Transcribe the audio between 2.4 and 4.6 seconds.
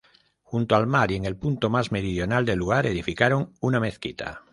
del lugar edificaron una mezquita.